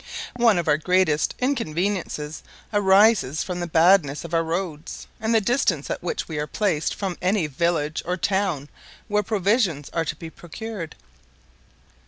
One 0.37 0.57
of 0.57 0.67
our 0.67 0.79
greatest 0.79 1.35
inconveniences 1.37 2.41
arises 2.73 3.43
from 3.43 3.59
the 3.59 3.67
badness 3.67 4.25
of 4.25 4.33
our 4.33 4.43
roads, 4.43 5.05
and 5.19 5.31
the 5.31 5.39
distance 5.39 5.91
at 5.91 6.01
which 6.01 6.27
we 6.27 6.39
are 6.39 6.47
placed 6.47 6.95
from 6.95 7.19
any 7.21 7.45
village 7.45 8.01
or 8.03 8.17
town 8.17 8.69
where 9.07 9.21
provisions 9.21 9.91
are 9.93 10.05
to 10.05 10.15
be 10.15 10.31
procured. 10.31 10.95